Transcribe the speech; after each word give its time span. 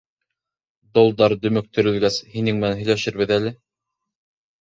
—Долдар 0.97 1.35
дөмөктөрөлгәс, 1.43 2.17
һинең 2.37 2.57
менән 2.63 2.73
һөйләшербеҙ 2.81 3.35
әле. 3.37 3.53